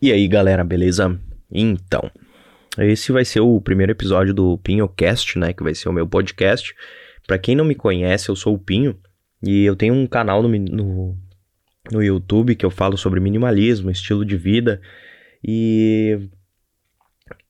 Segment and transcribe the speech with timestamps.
[0.00, 1.18] E aí, galera, beleza?
[1.50, 2.10] Então,
[2.78, 5.54] esse vai ser o primeiro episódio do PinhoCast, né?
[5.54, 6.74] Que vai ser o meu podcast.
[7.26, 8.98] Para quem não me conhece, eu sou o Pinho
[9.42, 11.16] e eu tenho um canal no, no,
[11.90, 14.82] no YouTube que eu falo sobre minimalismo, estilo de vida
[15.42, 16.28] e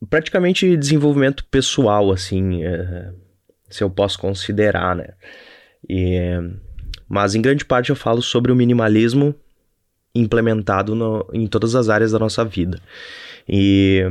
[0.09, 3.13] praticamente desenvolvimento pessoal, assim, é,
[3.69, 5.09] se eu posso considerar, né?
[5.89, 6.21] E,
[7.09, 9.35] mas em grande parte eu falo sobre o minimalismo
[10.21, 12.81] implementado no, em todas as áreas da nossa vida.
[13.49, 14.05] E,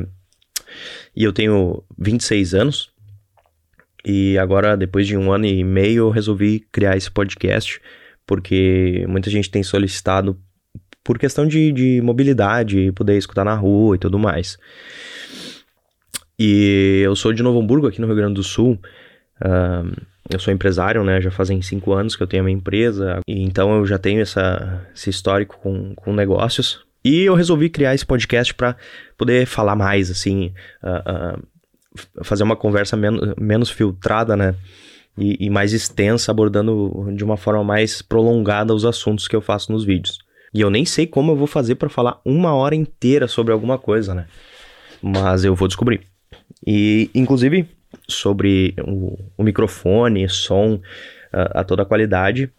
[1.16, 2.90] e eu tenho 26 anos,
[4.06, 7.82] e agora, depois de um ano e meio, eu resolvi criar esse podcast,
[8.28, 10.40] porque muita gente tem solicitado
[11.04, 14.60] por questão de, de mobilidade, poder escutar na rua e tudo mais.
[16.38, 18.80] E eu sou de Novo Hamburgo, aqui no Rio Grande do Sul.
[20.32, 21.22] Eu sou empresário, né?
[21.22, 24.22] Já fazem cinco anos que eu tenho a minha empresa, e então eu já tenho
[24.22, 26.84] essa, esse histórico com, com negócios.
[27.04, 28.76] E eu resolvi criar esse podcast para
[29.16, 30.52] poder falar mais, assim,
[30.84, 34.56] uh, uh, fazer uma conversa men menos filtrada, né?
[35.18, 39.72] E, e, mais extensa, abordando de uma forma mais prolongada os assuntos que eu faço
[39.72, 40.18] nos vídeos.
[40.54, 43.78] E eu nem sei como eu vou fazer para falar uma hora inteira sobre alguma
[43.78, 44.26] coisa, né?
[45.02, 46.02] Mas eu vou descobrir.
[46.66, 47.68] E, inclusive,
[48.08, 50.80] sobre o, o microfone, som,
[51.32, 52.52] a, a, toda a qualidade.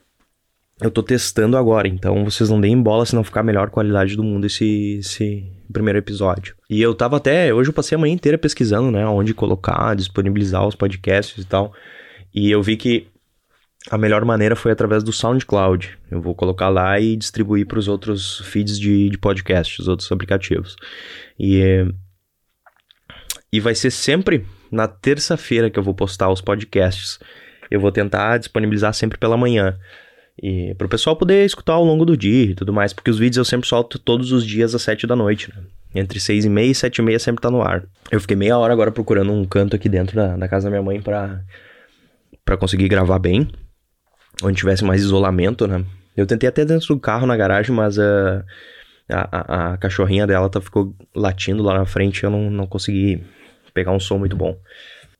[0.80, 4.14] Eu tô testando agora, então vocês não deem bola se não ficar a melhor qualidade
[4.14, 6.54] do mundo esse, esse primeiro episódio.
[6.68, 10.66] E eu tava até, hoje eu passei a manhã inteira pesquisando, né, onde colocar, disponibilizar
[10.66, 11.72] os podcasts e tal.
[12.34, 13.08] E eu vi que
[13.90, 15.98] a melhor maneira foi através do SoundCloud.
[16.10, 19.18] Eu vou colocar lá e distribuir para os outros feeds de, de
[19.78, 20.76] os outros aplicativos.
[21.38, 21.86] E,
[23.52, 27.18] e vai ser sempre na terça-feira que eu vou postar os podcasts.
[27.70, 29.76] Eu vou tentar disponibilizar sempre pela manhã.
[30.40, 33.18] E para o pessoal poder escutar ao longo do dia e tudo mais, porque os
[33.18, 35.62] vídeos eu sempre solto todos os dias às 7 da noite, né?
[35.94, 37.84] Entre 6 e meia e 7 e meia sempre tá no ar.
[38.10, 40.82] Eu fiquei meia hora agora procurando um canto aqui dentro da, da casa da minha
[40.82, 41.42] mãe para
[42.44, 43.48] para conseguir gravar bem,
[44.40, 45.84] onde tivesse mais isolamento, né?
[46.16, 48.44] Eu tentei até dentro do carro na garagem, mas uh,
[49.10, 53.22] a, a, a cachorrinha dela tá, ficou latindo lá na frente, eu não, não consegui
[53.76, 54.58] pegar um som muito bom.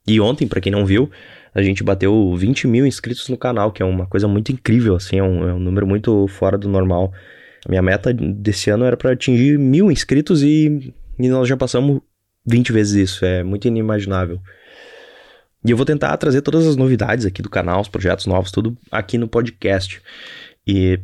[0.09, 1.11] E ontem, para quem não viu,
[1.55, 5.19] a gente bateu 20 mil inscritos no canal, que é uma coisa muito incrível, assim,
[5.19, 7.13] é um, é um número muito fora do normal.
[7.67, 12.01] A minha meta desse ano era para atingir mil inscritos e, e nós já passamos
[12.47, 14.41] 20 vezes isso, é muito inimaginável.
[15.65, 18.77] E eu vou tentar trazer todas as novidades aqui do canal, os projetos novos, tudo
[18.91, 20.01] aqui no podcast.
[20.67, 21.01] E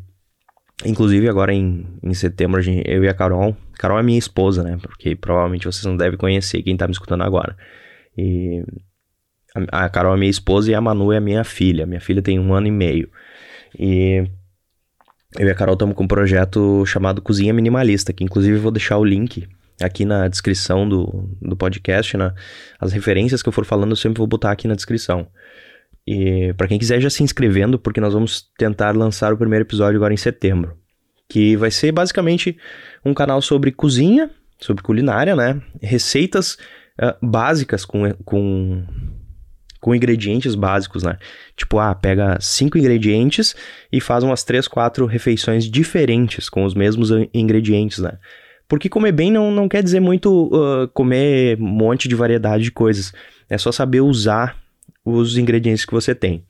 [0.84, 3.57] Inclusive, agora em, em setembro, eu e a Carol.
[3.82, 4.78] Carol é minha esposa, né?
[4.81, 7.56] Porque provavelmente vocês não devem conhecer quem tá me escutando agora.
[8.16, 8.62] E
[9.72, 11.84] a, Carol é minha esposa e a Manu é minha filha.
[11.84, 13.10] Minha filha tem um ano e meio.
[13.76, 14.25] E
[15.37, 18.71] eu e a Carol estamos com um projeto chamado Cozinha Minimalista, que inclusive eu vou
[18.71, 19.48] deixar o link
[19.82, 22.32] aqui na descrição do, do podcast, né?
[22.78, 25.26] As referências que eu for falando eu sempre vou botar aqui na descrição.
[26.06, 29.97] E para quem quiser já se inscrevendo, porque nós vamos tentar lançar o primeiro episódio
[29.97, 30.81] agora em setembro,
[31.32, 32.59] que vai ser basicamente
[33.03, 35.62] um canal sobre cozinha, sobre culinária, né?
[35.81, 36.59] Receitas
[37.00, 38.84] uh, básicas com, com
[39.81, 41.16] com ingredientes básicos, né?
[41.56, 43.56] Tipo, ah, pega cinco ingredientes
[43.91, 48.19] e faz umas três, quatro refeições diferentes com os mesmos ingredientes, né?
[48.69, 52.71] Porque comer bem não, não quer dizer muito uh, comer um monte de variedade de
[52.71, 53.12] coisas.
[53.48, 54.56] É só saber usar
[55.04, 56.44] os ingredientes que você tem.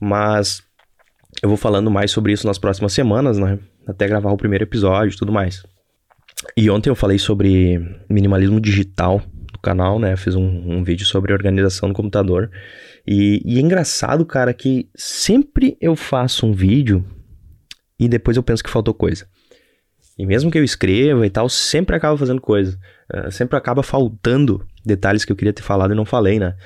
[0.00, 0.62] Mas
[1.42, 3.58] eu vou falando mais sobre isso nas próximas semanas, né?
[3.86, 5.62] Até gravar o primeiro episódio e tudo mais.
[6.56, 10.16] E ontem eu falei sobre minimalismo digital no canal, né?
[10.16, 12.50] Fiz um, um vídeo sobre organização no computador.
[13.06, 17.04] E, e é engraçado, cara, que sempre eu faço um vídeo
[17.98, 19.26] e depois eu penso que faltou coisa.
[20.18, 22.78] E mesmo que eu escreva e tal, sempre acaba fazendo coisa.
[23.12, 26.56] Uh, sempre acaba faltando detalhes que eu queria ter falado e não falei, né?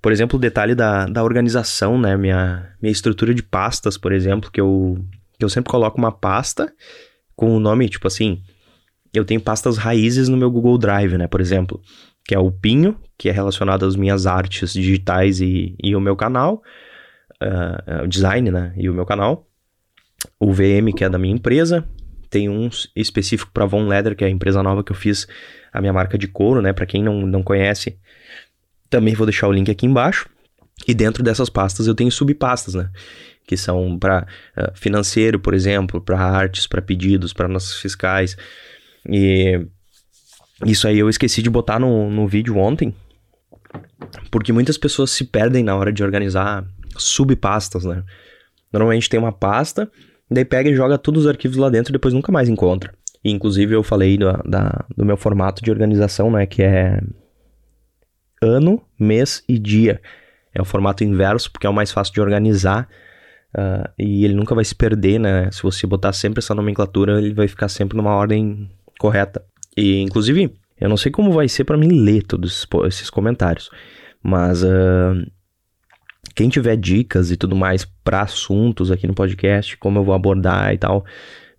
[0.00, 2.16] Por exemplo, o detalhe da, da organização, né?
[2.16, 4.98] Minha, minha estrutura de pastas, por exemplo, que eu,
[5.44, 6.72] eu sempre coloco uma pasta
[7.34, 8.42] com o nome, tipo assim,
[9.12, 11.26] eu tenho pastas raízes no meu Google Drive, né?
[11.26, 11.80] Por exemplo,
[12.24, 16.16] que é o Pinho, que é relacionado às minhas artes digitais e, e o meu
[16.16, 16.62] canal,
[17.42, 18.72] uh, design, né?
[18.76, 19.46] E o meu canal.
[20.38, 21.84] O VM, que é da minha empresa.
[22.30, 25.26] Tem um específico para Von Leather, que é a empresa nova que eu fiz
[25.72, 26.72] a minha marca de couro, né?
[26.72, 27.98] Para quem não, não conhece,
[28.88, 30.28] também vou deixar o link aqui embaixo.
[30.86, 32.90] E dentro dessas pastas eu tenho subpastas, né?
[33.46, 38.36] Que são para uh, ah, financeiro, por exemplo, para artes, para pedidos, para nossas fiscais.
[39.08, 39.66] E
[40.64, 42.94] isso aí eu esqueci de botar no, no vídeo ontem,
[44.30, 46.64] porque muitas pessoas se perdem na hora de organizar
[46.96, 48.04] subpastas, né?
[48.72, 49.90] Normalmente tem uma pasta,
[50.30, 52.94] daí pega e joga todos os arquivos lá dentro e depois nunca mais encontra.
[53.24, 56.46] E, inclusive eu falei do, da, do meu formato de organização, né?
[56.46, 57.00] Que é
[58.40, 60.00] ano, mês e dia.
[60.54, 62.88] É o formato inverso, porque é o mais fácil de organizar.
[63.54, 65.50] Uh, e ele nunca vai se perder, né?
[65.50, 69.44] Se você botar sempre essa nomenclatura, ele vai ficar sempre numa ordem correta.
[69.76, 73.70] E, inclusive, eu não sei como vai ser para mim ler todos esses comentários,
[74.22, 75.30] mas uh,
[76.34, 80.72] quem tiver dicas e tudo mais para assuntos aqui no podcast, como eu vou abordar
[80.72, 81.04] e tal,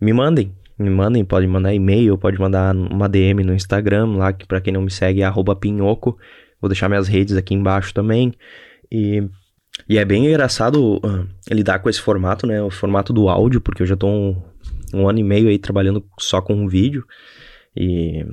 [0.01, 0.51] me mandem.
[0.77, 4.73] Me mandem, pode mandar e-mail, pode mandar uma DM no Instagram, lá que para quem
[4.73, 6.17] não me segue é pinhoco.
[6.59, 8.33] Vou deixar minhas redes aqui embaixo também.
[8.91, 9.23] E,
[9.87, 12.61] e é bem engraçado uh, lidar com esse formato, né?
[12.61, 14.41] O formato do áudio, porque eu já tô um,
[14.93, 17.05] um ano e meio aí trabalhando só com um vídeo.
[17.75, 18.25] E,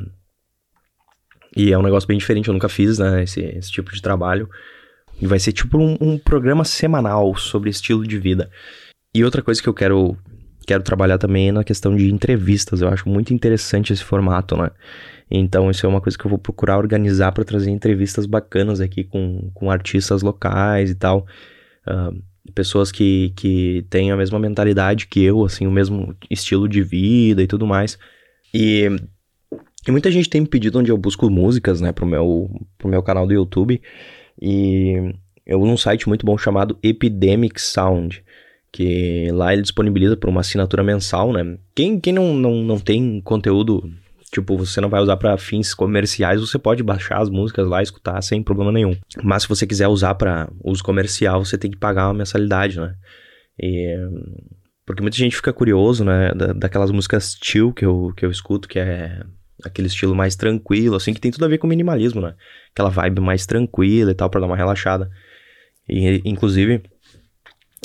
[1.57, 3.23] e é um negócio bem diferente, eu nunca fiz, né?
[3.23, 4.49] Esse, esse tipo de trabalho.
[5.21, 8.51] E vai ser tipo um, um programa semanal sobre estilo de vida.
[9.15, 10.17] E outra coisa que eu quero
[10.71, 12.81] quero trabalhar também na questão de entrevistas.
[12.81, 14.71] Eu acho muito interessante esse formato, né?
[15.29, 19.03] Então, isso é uma coisa que eu vou procurar organizar para trazer entrevistas bacanas aqui
[19.03, 21.27] com, com artistas locais e tal.
[21.85, 22.23] Uh,
[22.55, 27.43] pessoas que, que têm a mesma mentalidade que eu, assim, o mesmo estilo de vida
[27.43, 27.99] e tudo mais.
[28.55, 28.89] E,
[29.87, 33.03] e muita gente tem me pedido onde eu busco músicas, né, pro meu, pro meu
[33.03, 33.83] canal do YouTube.
[34.41, 35.15] E
[35.45, 38.23] eu uso um site muito bom chamado Epidemic Sound,
[38.73, 41.59] que lá ele disponibiliza por uma assinatura mensal, né?
[41.75, 43.83] Quem, quem não, não, não tem conteúdo,
[44.33, 47.83] tipo, você não vai usar para fins comerciais, você pode baixar as músicas lá e
[47.83, 48.97] escutar sem problema nenhum.
[49.23, 52.95] Mas se você quiser usar para uso comercial, você tem que pagar uma mensalidade, né?
[53.61, 53.97] E,
[54.87, 58.69] porque muita gente fica curioso, né, da, daquelas músicas chill que eu, que eu escuto,
[58.69, 59.23] que é
[59.65, 62.35] aquele estilo mais tranquilo, assim, que tem tudo a ver com minimalismo, né?
[62.73, 65.11] Aquela vibe mais tranquila e tal, para dar uma relaxada.
[65.89, 66.83] E, inclusive,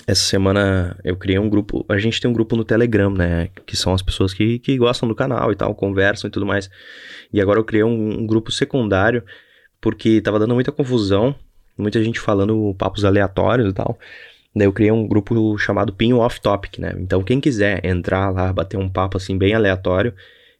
[0.07, 1.85] essa semana eu criei um grupo.
[1.89, 3.49] A gente tem um grupo no Telegram, né?
[3.65, 6.69] Que são as pessoas que, que gostam do canal e tal, conversam e tudo mais.
[7.33, 9.23] E agora eu criei um, um grupo secundário,
[9.81, 11.35] porque tava dando muita confusão,
[11.77, 13.97] muita gente falando papos aleatórios e tal.
[14.55, 16.95] Daí eu criei um grupo chamado Pinho Off Topic, né?
[16.99, 20.13] Então quem quiser entrar lá, bater um papo assim bem aleatório,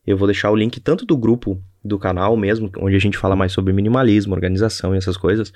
[0.06, 3.36] eu vou deixar o link tanto do grupo do canal mesmo, onde a gente fala
[3.36, 5.54] mais sobre minimalismo, organização e essas coisas,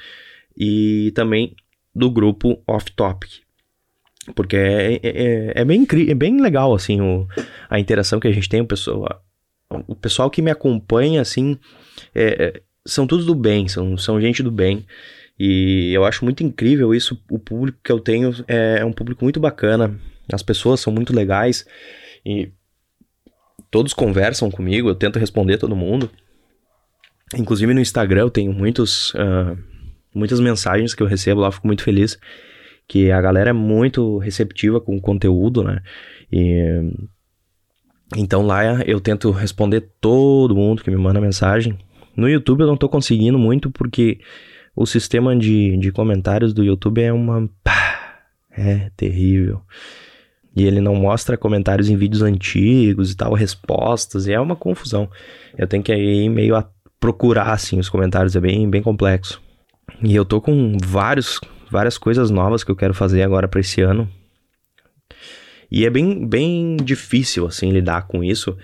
[0.55, 1.55] e também
[1.93, 3.48] do grupo Off Topic.
[4.35, 7.27] Porque é, é, é, é bem, é bem legal, assim, o,
[7.69, 9.23] a interação que a gente tem, o pessoal,
[9.87, 11.57] o pessoal que me acompanha, assim,
[12.13, 14.85] é, é, são todos do bem, são, são gente do bem.
[15.39, 17.21] E eu acho muito incrível isso.
[17.29, 19.97] O público que eu tenho é, é um público muito bacana.
[20.31, 21.65] As pessoas são muito legais.
[22.25, 22.51] E
[23.71, 26.11] todos conversam comigo, eu tento responder todo mundo.
[27.35, 29.57] Inclusive no Instagram eu tenho muitos, uh,
[30.13, 32.19] muitas mensagens que eu recebo lá, fico muito feliz.
[32.89, 35.79] Que a galera é muito receptiva com o conteúdo, né?
[36.29, 36.91] E,
[38.17, 41.77] então lá eu tento responder todo mundo que me manda mensagem.
[42.17, 44.19] No YouTube eu não tô conseguindo muito porque
[44.75, 47.49] o sistema de, de comentários do YouTube é uma.
[48.51, 49.61] É terrível.
[50.55, 55.09] E ele não mostra comentários em vídeos antigos e tal, respostas, e é uma confusão.
[55.57, 56.67] Eu tenho que ir meio a
[56.99, 59.41] procurar, assim, os comentários, é bem, bem complexo.
[60.03, 61.39] E eu tô com vários,
[61.69, 64.09] várias coisas novas que eu quero fazer agora para esse ano.
[65.71, 68.57] E é bem, bem difícil, assim, lidar com isso,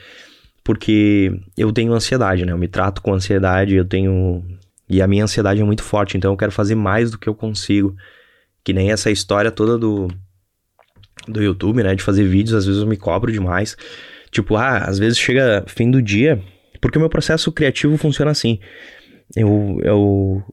[0.64, 2.52] porque eu tenho ansiedade, né?
[2.52, 4.44] Eu me trato com ansiedade, eu tenho.
[4.90, 7.36] E a minha ansiedade é muito forte, então eu quero fazer mais do que eu
[7.36, 7.96] consigo.
[8.64, 10.08] Que nem essa história toda do
[11.28, 11.96] do YouTube, né?
[11.96, 13.78] De fazer vídeos, às vezes eu me cobro demais.
[14.32, 16.42] Tipo, ah, às vezes chega fim do dia,
[16.82, 18.60] porque o meu processo criativo funciona assim.
[19.36, 20.44] Eu, eu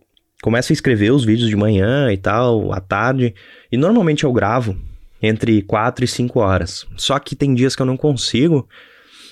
[0.42, 3.34] começo a escrever os vídeos de manhã e tal, à tarde,
[3.70, 4.76] e normalmente eu gravo
[5.22, 6.86] entre 4 e 5 horas.
[6.96, 8.68] Só que tem dias que eu não consigo,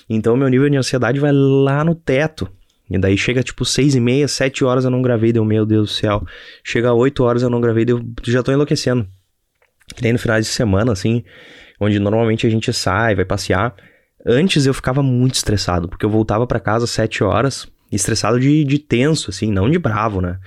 [0.09, 2.49] então meu nível de ansiedade vai lá no teto.
[2.89, 5.89] E daí chega tipo 6 e meia, 7 horas eu não gravei, deu meu Deus
[5.89, 6.25] do céu.
[6.63, 9.07] Chega 8 horas eu não gravei, deu, já tô enlouquecendo
[9.93, 11.23] que nem no final de semana, assim,
[11.79, 13.75] onde normalmente a gente sai, vai passear.
[14.25, 18.63] Antes eu ficava muito estressado, porque eu voltava para casa às 7 horas, estressado de,
[18.63, 20.39] de tenso, assim, não de bravo, né?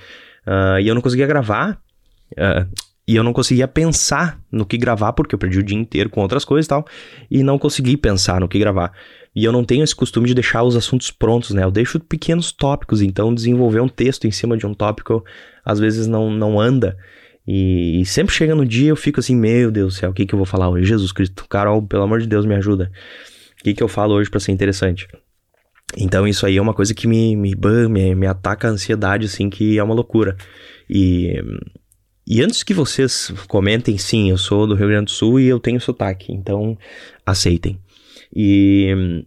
[0.47, 1.81] Uh, e eu não conseguia gravar,
[2.33, 2.69] uh,
[3.07, 6.23] e eu não conseguia pensar no que gravar, porque eu perdi o dia inteiro com
[6.23, 6.87] outras coisas e tal,
[7.31, 8.93] e não consegui pensar no que gravar.
[9.35, 11.65] E eu não tenho esse costume de deixar os assuntos prontos, né?
[11.65, 15.25] Eu deixo pequenos tópicos, então desenvolver um texto em cima de um tópico
[15.65, 16.97] às vezes não, não anda.
[17.47, 20.25] E, e, sempre chega no dia eu fico assim, meu Deus do céu, o que,
[20.25, 20.87] que eu vou falar hoje?
[20.87, 22.91] Jesus Cristo, Carol, pelo amor de Deus, me ajuda.
[23.61, 25.07] O que, que eu falo hoje para ser interessante?
[25.97, 27.55] Então isso aí é uma coisa que me, me,
[27.89, 30.37] me, me ataca a ansiedade, assim, que é uma loucura.
[30.89, 31.41] E,
[32.27, 35.61] e antes que vocês comentem, sim, eu sou do Rio Grande do Sul e eu
[35.61, 36.77] tenho sotaque, então
[37.25, 37.79] aceitem.
[38.35, 39.25] E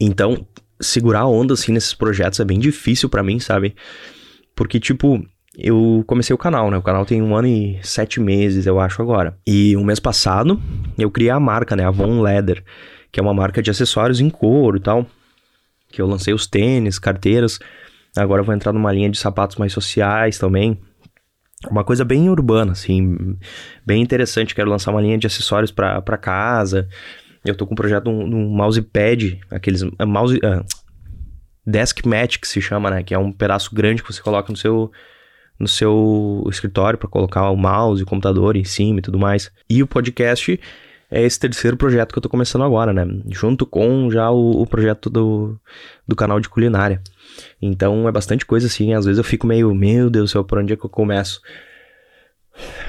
[0.00, 0.46] Então,
[0.80, 3.74] segurar a onda assim nesses projetos é bem difícil para mim, sabe?
[4.54, 5.24] Porque, tipo,
[5.56, 6.76] eu comecei o canal, né?
[6.76, 9.38] O canal tem um ano e sete meses, eu acho, agora.
[9.46, 10.60] E um mês passado,
[10.98, 11.84] eu criei a marca, né?
[11.84, 12.62] A Von Leather,
[13.10, 15.06] que é uma marca de acessórios em couro e tal.
[15.96, 17.58] Que eu lancei os tênis, carteiras.
[18.14, 20.78] Agora eu vou entrar numa linha de sapatos mais sociais também.
[21.70, 23.38] Uma coisa bem urbana, assim,
[23.84, 24.54] bem interessante.
[24.54, 26.86] Quero lançar uma linha de acessórios para casa.
[27.42, 29.80] Eu tô com um projeto de um, um mousepad, aqueles.
[29.80, 30.36] Uh, mouse.
[30.36, 30.62] Uh,
[31.66, 33.02] desk mat que se chama, né?
[33.02, 34.92] Que é um pedaço grande que você coloca no seu
[35.58, 39.50] no seu escritório para colocar o mouse, o computador em cima e tudo mais.
[39.66, 40.60] E o podcast
[41.10, 43.06] é esse terceiro projeto que eu tô começando agora, né?
[43.30, 45.58] Junto com já o, o projeto do,
[46.06, 47.00] do canal de culinária.
[47.60, 50.58] Então é bastante coisa assim, às vezes eu fico meio, meu Deus do céu, por
[50.58, 51.40] onde é que eu começo?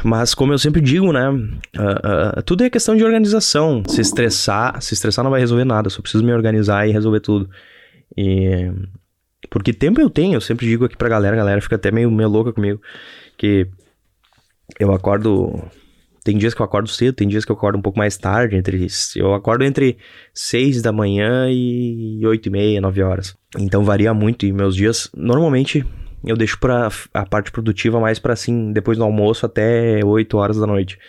[0.03, 1.29] Mas como eu sempre digo, né?
[1.29, 3.83] Uh, uh, tudo é questão de organização.
[3.87, 5.87] Se estressar, se estressar não vai resolver nada.
[5.87, 7.49] Eu só preciso me organizar e resolver tudo.
[8.15, 8.71] E
[9.49, 12.09] porque tempo eu tenho, eu sempre digo aqui pra galera, a galera fica até meio,
[12.11, 12.81] meio louca comigo,
[13.37, 13.67] que
[14.79, 15.63] eu acordo.
[16.27, 18.57] Tem dias que eu acordo cedo, tem dias que eu acordo um pouco mais tarde,
[18.57, 18.85] entre.
[19.15, 19.95] Eu acordo entre
[20.33, 23.33] 6 da manhã e 8 e meia, 9 horas.
[23.57, 24.45] Então varia muito.
[24.45, 25.85] E meus dias, normalmente,
[26.25, 30.57] eu deixo pra a parte produtiva mais para assim, depois do almoço até 8 horas
[30.57, 30.99] da noite.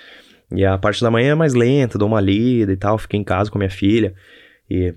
[0.53, 3.25] E a parte da manhã é mais lenta, dou uma lida e tal, fico em
[3.25, 4.15] casa com minha filha.
[4.71, 4.95] E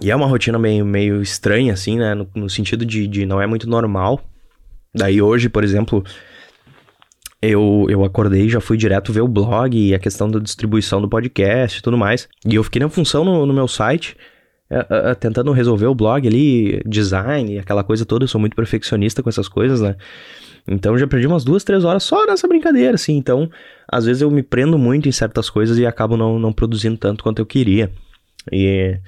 [0.00, 2.14] e é uma rotina meio, meio estranha, assim, né?
[2.14, 4.20] No, no sentido de, de não é muito normal.
[4.94, 6.04] Daí hoje, por exemplo,
[7.42, 11.08] eu, eu acordei já fui direto ver o blog e a questão da distribuição do
[11.08, 12.28] podcast e tudo mais.
[12.44, 14.16] E eu fiquei na função no, no meu site,
[14.68, 18.24] é, é, tentando resolver o blog ali, design, aquela coisa toda.
[18.24, 19.96] Eu sou muito perfeccionista com essas coisas, né?
[20.68, 23.16] Então já perdi umas duas, três horas só nessa brincadeira, assim.
[23.16, 23.50] Então,
[23.90, 27.24] às vezes eu me prendo muito em certas coisas e acabo não, não produzindo tanto
[27.24, 27.90] quanto eu queria.
[28.52, 28.98] E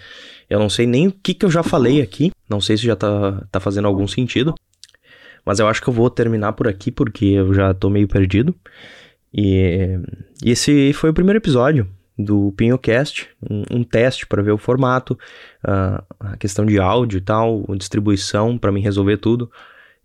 [0.48, 2.32] eu não sei nem o que, que eu já falei aqui.
[2.48, 4.54] Não sei se já tá, tá fazendo algum sentido.
[5.44, 8.54] Mas eu acho que eu vou terminar por aqui porque eu já tô meio perdido.
[9.32, 9.98] E,
[10.44, 15.18] e esse foi o primeiro episódio do PinhoCast, um, um teste para ver o formato,
[15.64, 19.50] uh, a questão de áudio e tal, distribuição para mim resolver tudo.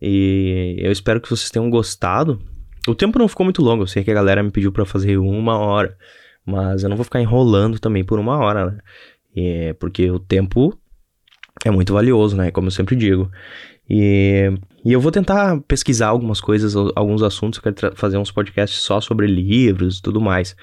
[0.02, 2.40] E eu espero que vocês tenham gostado.
[2.88, 5.18] O tempo não ficou muito longo, eu sei que a galera me pediu para fazer
[5.18, 5.98] uma hora,
[6.46, 8.78] mas eu não vou ficar enrolando também por uma hora, né?
[9.36, 10.78] É, porque o tempo
[11.66, 12.50] é muito valioso, né?
[12.50, 13.30] Como eu sempre digo.
[13.90, 14.52] E,
[14.88, 17.60] e eu vou tentar pesquisar algumas coisas, alguns assuntos.
[17.60, 20.56] Eu quero fazer uns podcasts só sobre livros e tudo mais.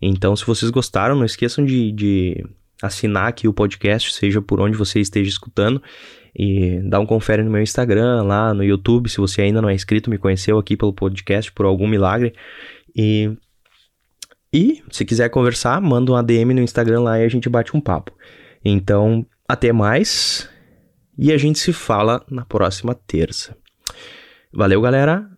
[0.00, 2.46] Então, se vocês gostaram, não esqueçam de, de
[2.80, 5.82] assinar aqui o podcast, seja por onde você esteja escutando.
[6.38, 9.10] E dá um confere no meu Instagram, lá no YouTube.
[9.10, 12.32] Se você ainda não é inscrito, me conheceu aqui pelo podcast por algum milagre.
[12.94, 13.36] E
[14.52, 17.80] e se quiser conversar, manda um ADM no Instagram lá e a gente bate um
[17.80, 18.12] papo.
[18.64, 20.48] Então, até mais
[21.18, 23.63] e a gente se fala na próxima terça.
[24.52, 25.36] Valeu, galera.